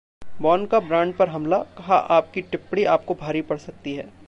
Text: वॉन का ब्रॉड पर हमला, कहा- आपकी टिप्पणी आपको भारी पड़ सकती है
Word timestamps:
वॉन 0.41 0.65
का 0.65 0.79
ब्रॉड 0.79 1.13
पर 1.13 1.29
हमला, 1.29 1.57
कहा- 1.57 2.03
आपकी 2.09 2.41
टिप्पणी 2.41 2.83
आपको 2.83 3.13
भारी 3.13 3.41
पड़ 3.41 3.57
सकती 3.57 3.93
है 3.93 4.11